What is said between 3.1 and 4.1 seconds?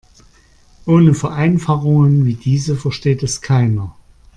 es keiner.